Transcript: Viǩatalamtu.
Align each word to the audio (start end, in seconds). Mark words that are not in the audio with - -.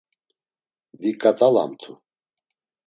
Viǩatalamtu. 1.01 1.91